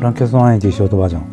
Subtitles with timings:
[0.00, 1.24] ランキャスト90ショートバージョン。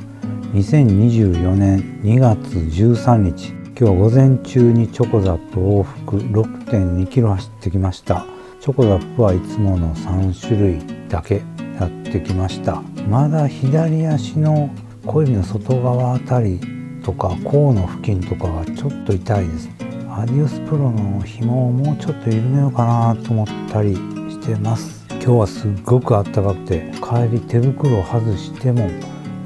[0.52, 3.52] 2024年2月13日。
[3.52, 8.26] 今日は午前中にチョコザップ往復6 2キロ走ってきました。
[8.60, 11.44] チョコザップはいつもの3種類だけ
[11.80, 12.82] やってきました。
[13.10, 14.70] まだ左足の
[15.06, 16.60] 小指の外側あたり
[17.06, 19.70] とか甲の付近とかがちょっと痛いです。
[20.10, 25.07] アディオスプロの紐をもうちょっと緩めようかなと思ったりしてます。
[25.28, 28.90] 今日はすっごく暖かくて帰り手袋を外しても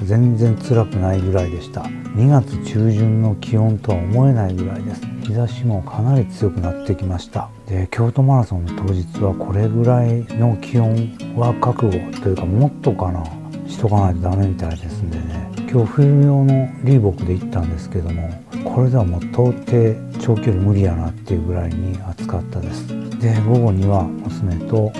[0.04, 1.82] 全然辛くないぐらいでした。
[1.82, 5.02] 2月中旬の気温とは思えないぐらいです。
[5.24, 7.50] 日差しもかなり強くなってきました。
[7.66, 13.24] で京都マラソンの当日はこれぐらいの気温は覚悟というかもっとかな。
[13.68, 15.50] しとかないとダメみたいですんでね。
[15.68, 18.30] 今日冬用のリーボックで行ったんですけども
[18.64, 22.88] これではもう到底長距離無理やなっていうぐらいに暑かったです。
[23.20, 24.92] で午後には娘と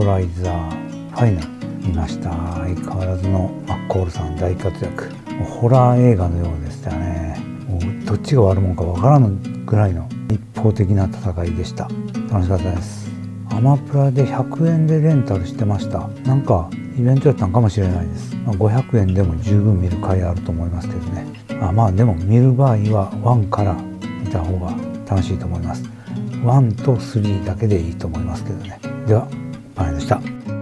[0.00, 1.48] イコライザーファイナル
[1.86, 2.30] 見ました。
[2.30, 5.10] 相変わらずのマッコールさん大活躍。
[5.44, 7.36] ホラー映画のようでしたね。
[7.68, 9.28] もうどっちが悪者かわからぬ
[9.66, 11.86] ぐらいの一方的な戦いでした。
[12.32, 13.10] 楽しかったです。
[13.50, 16.08] アマプラで100円でレンタルしてました。
[16.24, 21.26] なんかイベントやったんかもしれないです、500円でも十分見る回あると思いますけどね。
[21.60, 23.76] あまあでも見る場合は1から
[24.24, 24.72] 見た方が
[25.06, 25.84] 楽しいと思います。
[26.42, 28.80] 1と3だけでいいと思いますけどね。
[29.06, 29.28] では
[29.80, 30.59] パネでした。